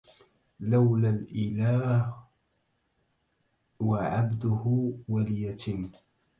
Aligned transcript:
لولا 0.59 1.09
الإله 1.09 2.15
وعبده 3.79 4.93
وليتم 5.09 5.91